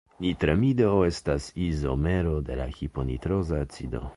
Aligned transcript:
Nitramido 0.25 0.87
estas 1.09 1.51
izomero 1.67 2.35
de 2.51 2.59
la 2.63 2.69
hiponitroza 2.79 3.63
acido. 3.69 4.07